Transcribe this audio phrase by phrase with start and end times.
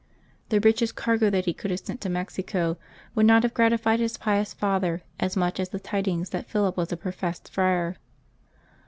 [0.49, 2.79] The richest cargo that he could have sent to Mexico
[3.13, 6.91] would not have gratified his pious father as much as the tidings that Philip was
[6.91, 7.97] a professed friar.